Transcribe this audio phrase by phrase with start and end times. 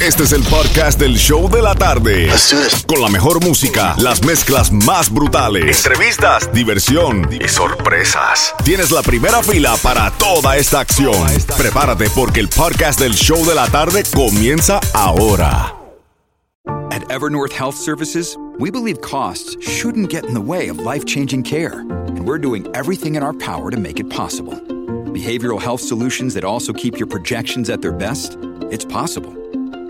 [0.00, 2.30] Este es el podcast del show de la tarde.
[2.86, 8.54] Con la mejor música, las mezclas más brutales, entrevistas, diversión y sorpresas.
[8.64, 11.26] Tienes la primera fila para toda esta acción.
[11.56, 15.74] Prepárate porque el podcast del show de la tarde comienza ahora.
[16.92, 21.80] At Evernorth Health Services, we believe costs shouldn't get in the way of life-changing care,
[21.80, 24.54] and we're doing everything in our power to make it possible.
[25.12, 28.38] Behavioral health solutions that also keep your projections at their best?
[28.70, 29.34] It's possible.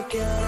[0.00, 0.39] again.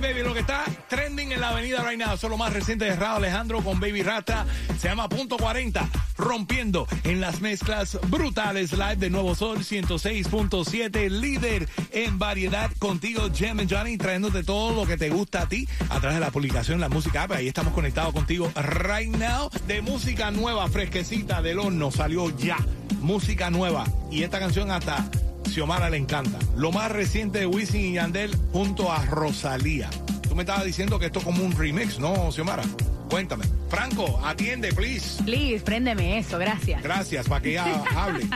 [0.00, 2.14] Baby, lo que está trending en la avenida right now.
[2.14, 4.46] Eso es lo más reciente de Raúl Alejandro con Baby Rata.
[4.78, 5.88] Se llama Punto 40.
[6.18, 11.08] Rompiendo en las mezclas brutales live de Nuevo Sol 106.7.
[11.08, 15.68] Líder en variedad contigo, Jem and Johnny, trayéndote todo lo que te gusta a ti
[15.88, 17.32] a través de la publicación La Música App.
[17.32, 19.50] Ahí estamos conectados contigo right now.
[19.66, 21.90] De música nueva, fresquecita del horno.
[21.90, 22.58] Salió ya.
[23.00, 23.84] Música nueva.
[24.10, 25.08] Y esta canción hasta
[25.48, 26.38] Xiomara le encanta.
[26.56, 29.88] Lo más reciente de Wisin y Yandel junto a Rosalía.
[30.28, 32.62] Tú me estabas diciendo que esto es como un remix, ¿no, Xiomara?
[33.08, 33.44] Cuéntame.
[33.70, 35.22] Franco, atiende, please.
[35.24, 36.82] Please, préndeme eso, gracias.
[36.82, 37.64] Gracias, para que ella
[37.96, 38.26] hable.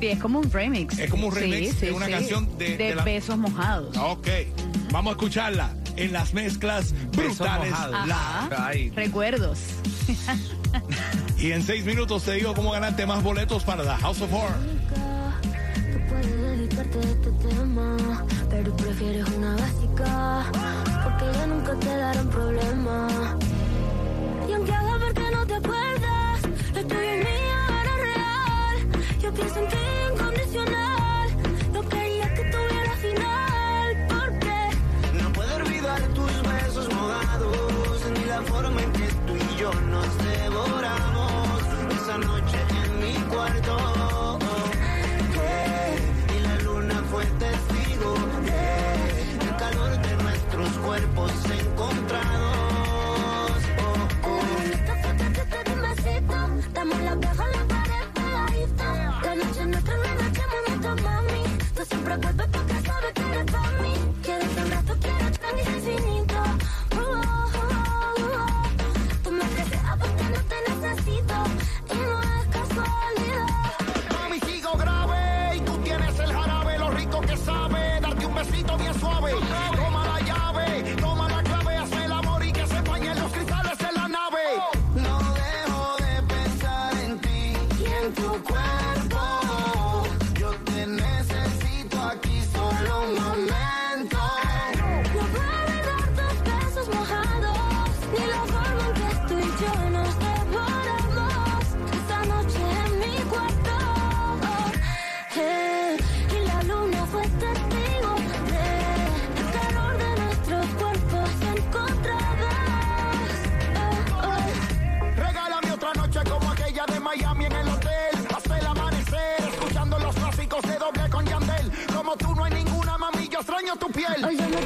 [0.00, 0.98] Sí, es como un remix.
[0.98, 2.12] Es como un remix Sí, sí, de una sí.
[2.12, 3.96] canción de- de la- besos mojados.
[3.96, 4.26] Ok,
[4.90, 7.72] vamos a escucharla en las mezclas brutales.
[8.74, 8.92] Live.
[8.96, 9.58] Recuerdos.
[11.38, 14.56] Y en seis minutos te digo cómo ganarte más boletos para la House of Horror.
[16.88, 17.96] A este tema,
[18.48, 19.87] pero prefieres una básica,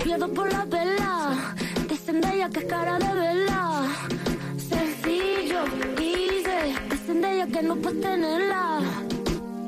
[0.02, 1.54] pierdo por la vela.
[1.88, 2.20] Dicen
[2.52, 3.86] que es cara de vela.
[4.56, 5.62] Sencillo,
[5.98, 6.74] easy.
[6.90, 8.80] Dicen de ella que no puedes tenerla.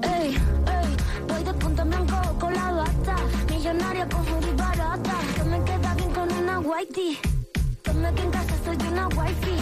[0.02, 0.28] Ey,
[0.76, 0.96] ey,
[1.28, 3.16] voy de punta en blanco con la bata.
[3.50, 5.14] Millonaria con y barata.
[5.36, 7.18] Que me queda bien con una whitey.
[7.82, 9.58] Que me que en casa soy una wifey.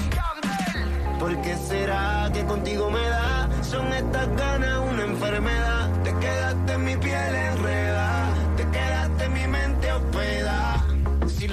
[1.18, 3.48] ¿Por qué será que contigo me da?
[3.62, 5.81] Son estas ganas una enfermedad.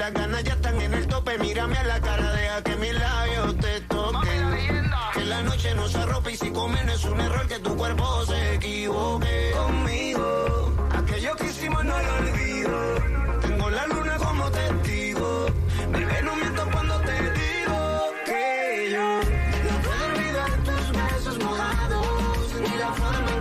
[0.10, 3.58] Las ganas ya están en el tope, mírame a la cara, deja que mis labios
[3.58, 4.92] te toquen.
[5.14, 8.26] Que la noche no se arrope y si comen es un error que tu cuerpo
[8.26, 9.52] se equivoque.
[9.56, 13.40] Conmigo, aquello que hicimos no lo olvido.
[13.42, 15.46] Tengo la luna como testigo.
[15.92, 19.20] Bebé, no miento cuando te digo que yo
[19.68, 22.54] no puedo olvidar tus besos mojados.
[22.62, 23.39] Ni la forma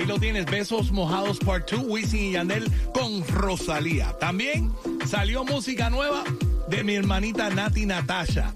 [0.00, 0.46] Ahí lo tienes.
[0.46, 1.82] Besos mojados part 2.
[1.86, 4.16] Wisin y Yandel con Rosalía.
[4.18, 4.72] También
[5.04, 6.24] salió música nueva
[6.68, 8.54] de mi hermanita Nati Natasha.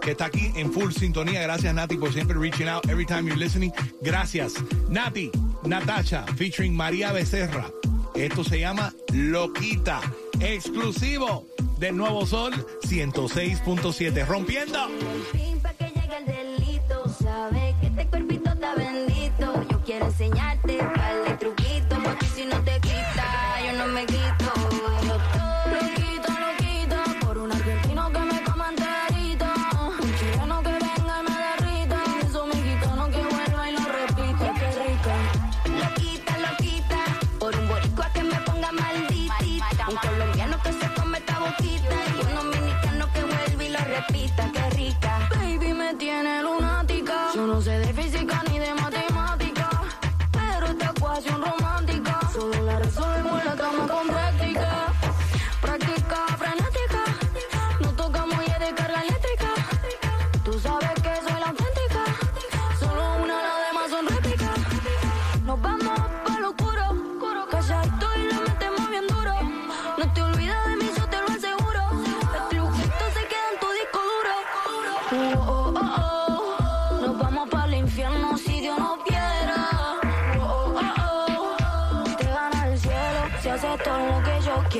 [0.00, 1.42] Que está aquí en full sintonía.
[1.42, 3.70] Gracias, Nati, por siempre reaching out every time you're listening.
[4.00, 4.54] Gracias.
[4.88, 5.30] Nati,
[5.64, 7.70] Natasha, featuring María Becerra.
[8.14, 10.00] Esto se llama Loquita.
[10.40, 11.46] Exclusivo
[11.78, 12.54] del Nuevo Sol
[12.84, 14.26] 106.7.
[14.26, 14.88] Rompiendo.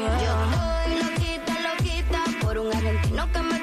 [0.01, 3.60] Yo estoy loquita, loquita por un argentino que me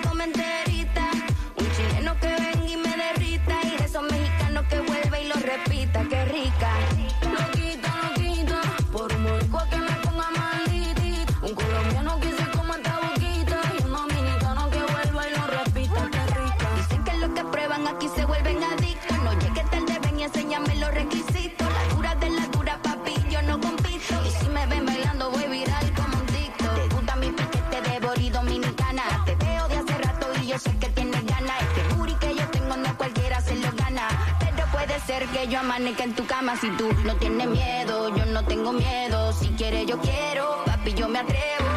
[37.08, 38.16] no tienes miedo.
[38.16, 39.32] Yo no tengo miedo.
[39.32, 40.64] Si quieres, yo quiero.
[40.66, 41.70] Papi, yo me atrevo.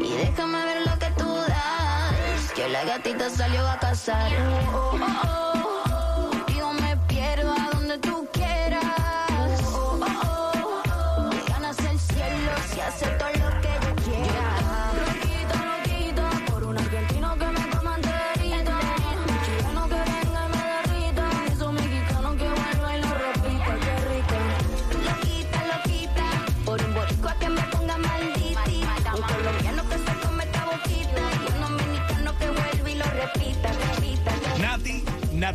[0.00, 2.52] Y déjame ver lo que tú das.
[2.54, 4.30] Que la gatita salió a cazar.
[4.74, 5.65] Oh, oh, oh.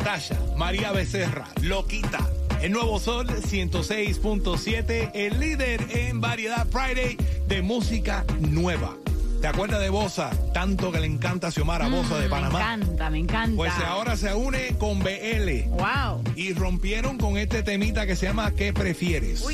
[0.04, 2.18] Natasha, María Becerra, Loquita.
[2.60, 7.16] El Nuevo Sol 106.7, el líder en variedad Friday
[7.46, 8.96] de música nueva.
[9.40, 10.30] ¿Te acuerdas de Bosa?
[10.52, 12.58] Tanto que le encanta a Xiomara Bosa de Me Panamá.
[12.74, 13.54] encanta, me encanta.
[13.56, 16.24] Pues ahora se une con BL Wow.
[16.34, 19.44] y rompieron con este temita que se llama ¿Qué prefieres?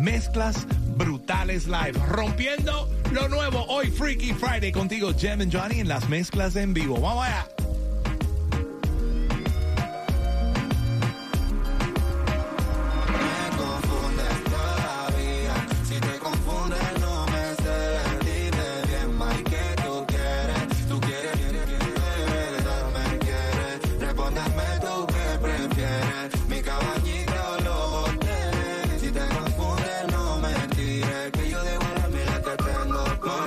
[0.00, 0.66] Mezclas
[0.96, 1.92] brutales live.
[2.08, 7.00] Rompiendo lo nuevo hoy Freaky Friday contigo, Jem and Johnny en las mezclas en vivo.
[7.00, 7.46] Vamos allá.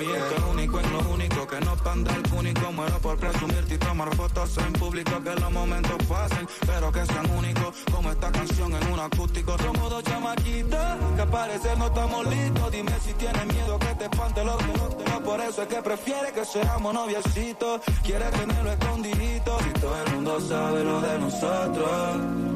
[0.01, 0.22] bien.
[0.29, 2.72] Que único es lo único, que no están del único.
[2.72, 5.12] Muero por presumirte y tomar fotos en público.
[5.24, 7.75] Que los momentos pasen, pero que sean únicos.
[7.91, 9.58] Como esta canción en un acústico.
[9.58, 12.72] Somos dos chamaquitas, que parecer no estamos listos.
[12.72, 14.58] Dime si tienes miedo que te espante los
[14.98, 17.81] pero Por eso es que prefiere que seamos noviecitos.
[18.03, 19.58] Quiere tenerlo escondidito.
[19.63, 22.50] Si todo el mundo sabe lo de nosotros.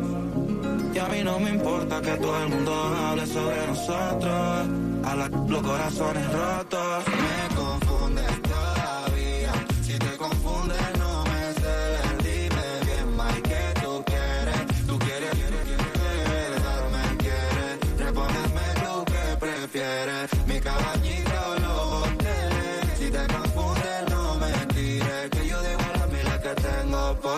[0.96, 4.68] Y a mí no me importa que todo el mundo hable sobre nosotros.
[5.04, 5.16] A
[5.50, 7.04] los corazones rotos.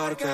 [0.08, 0.24] Porque.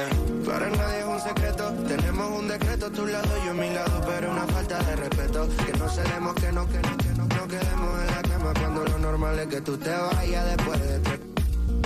[0.44, 1.72] Para nadie es un secreto.
[1.88, 4.00] Tenemos un decreto, tu lado, yo mi lado.
[4.06, 5.48] Pero una falta de respeto.
[5.66, 8.52] Que no cedemos, que no, que no, que no, no quedemos en la cama.
[8.58, 11.20] Cuando lo normal es que tú te vayas después de tres.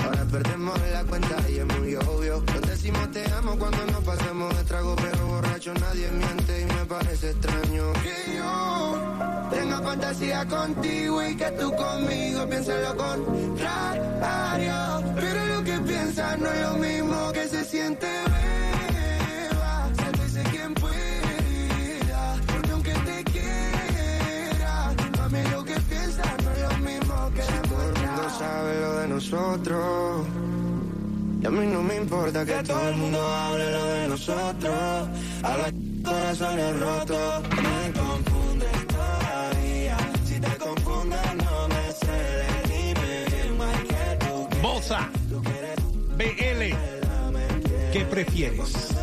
[0.04, 2.42] Ahora perdemos la cuenta y es muy obvio.
[2.54, 6.85] Nos decimos te amo cuando nos pasemos de trago, pero borracho nadie miente y me
[6.85, 8.99] parece extraño que yo
[9.50, 14.75] tenga fantasía contigo y que tú conmigo pienses lo contrario.
[15.16, 17.48] Pero lo que piensas no es lo mismo que
[17.88, 18.07] se siente.
[19.50, 26.78] Beba, sálvese quien pueda, porque aunque te quiera, mami lo que piensas no es lo
[26.78, 30.26] mismo que Todo el mundo sabe lo de nosotros.
[31.40, 35.09] Y a mí no me importa que todo el mundo hable lo de nosotros.
[35.42, 35.73] A los
[36.04, 39.97] corazones rotos me confundes todavía.
[40.25, 42.68] Si te confundes no me cedes.
[42.68, 45.09] Dime bien más que tú Bosa,
[46.16, 46.75] BL,
[47.92, 48.95] ¿qué prefieres?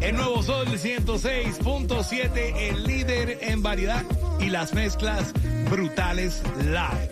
[0.00, 4.04] El nuevo Sol 106.7, el líder en variedad
[4.40, 5.32] y las mezclas
[5.70, 7.10] brutales live.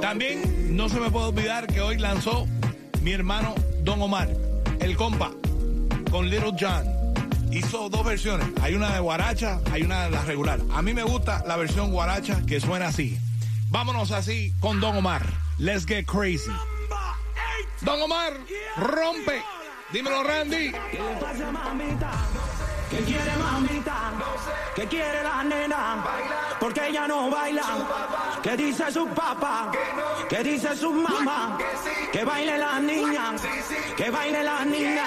[0.00, 2.46] También no se me puede olvidar que hoy lanzó
[3.02, 4.28] mi hermano Don Omar,
[4.80, 5.30] el compa,
[6.10, 6.84] con Little John.
[7.52, 8.48] Hizo dos versiones.
[8.60, 10.60] Hay una de guaracha, hay una de la regular.
[10.72, 13.16] A mí me gusta la versión guaracha que suena así.
[13.70, 15.24] Vámonos así con Don Omar.
[15.58, 16.50] Let's get crazy.
[17.82, 18.32] Don Omar,
[18.76, 19.53] rompe.
[19.94, 20.72] Dímelo, Randy.
[20.90, 22.10] ¿Qué le pasa, mamita?
[22.90, 24.12] ¿Qué quiere mamita?
[24.74, 26.04] ¿Qué quiere la nena?
[26.58, 27.62] Porque ella no baila.
[28.42, 29.70] ¿Qué dice su papá?
[30.28, 31.56] ¿Qué dice su mamá?
[32.10, 33.36] Que baile la niña.
[33.96, 35.06] Que baile la niña.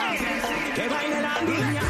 [0.74, 1.82] Que baile la niña.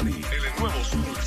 [0.00, 0.06] El
[0.58, 1.19] nuevo Sol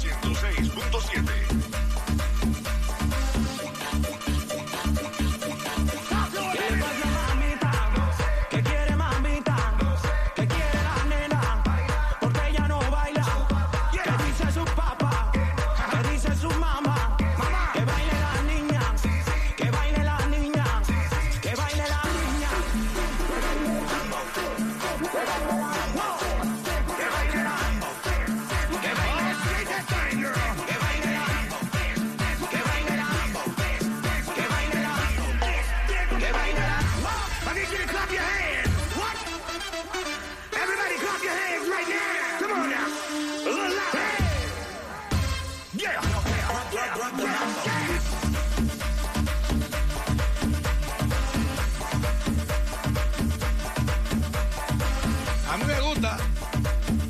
[55.50, 56.17] A mí me gusta,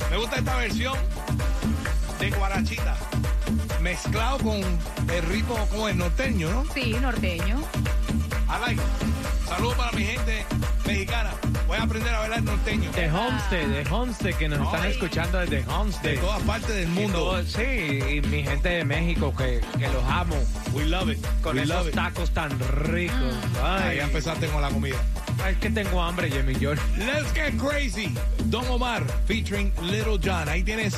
[0.10, 0.98] me gusta esta versión
[2.20, 2.98] de guarachita,
[3.82, 4.62] mezclado con
[5.10, 6.66] el ritmo como el norteño, ¿no?
[6.74, 7.62] Sí, norteño.
[8.50, 8.82] I like.
[9.48, 10.46] Saludos para mi gente
[10.86, 11.32] mexicana.
[11.74, 12.92] Voy a aprender a bailar norteño.
[12.92, 14.92] De Homestead, de Homestead, que nos están Ay.
[14.92, 16.12] escuchando desde Homestead.
[16.12, 17.18] De todas partes del Y mundo.
[17.18, 20.36] todo- sí, y mi gente de México, que, que los amo.
[20.74, 21.18] We love it.
[21.42, 21.96] Con We esos it.
[21.96, 23.34] tacos tan ricos.
[23.60, 24.98] Ah, Ay, ya empezaste con la comida.
[25.50, 26.80] es que tengo hambre, Jimmy George.
[26.96, 28.14] Let's get crazy.
[28.46, 30.48] Don Omar featuring Little John.
[30.50, 30.94] Ahí tienes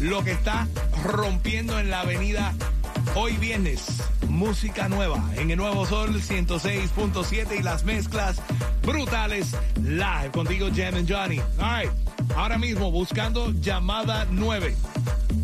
[0.00, 0.66] lo que está
[1.04, 2.52] rompiendo en la avenida
[3.14, 3.84] hoy viernes.
[4.38, 8.40] Música nueva en el Nuevo Sol 106.7 y las mezclas
[8.82, 11.40] brutales live contigo Jam and Johnny.
[11.58, 11.90] All right.
[12.36, 14.76] Ahora mismo buscando llamada 9.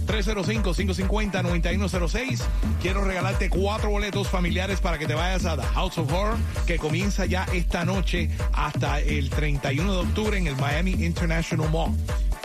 [0.07, 2.41] 305-550-9106.
[2.81, 6.79] Quiero regalarte cuatro boletos familiares para que te vayas a The House of Horror, que
[6.79, 11.91] comienza ya esta noche hasta el 31 de octubre en el Miami International Mall.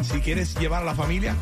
[0.01, 1.35] Si quieres llevar a la familia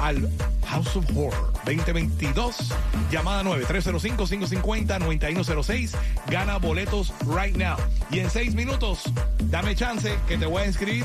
[0.00, 0.30] al
[0.68, 2.72] House of Horror 2022,
[3.10, 5.96] llamada 9 305-550-9106.
[6.28, 7.78] Gana boletos right now.
[8.10, 9.04] Y en seis minutos,
[9.44, 11.04] dame chance que te voy a inscribir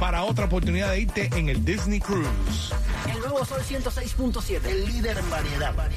[0.00, 2.72] para otra oportunidad de irte en el Disney Cruise.
[3.08, 5.90] El nuevo Sol 106.7, el líder en variedad.